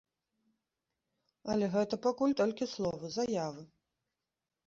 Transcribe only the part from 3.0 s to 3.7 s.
заявы.